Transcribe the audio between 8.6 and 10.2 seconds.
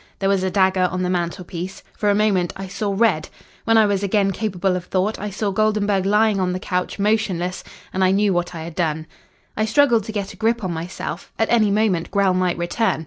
had done. "I struggled to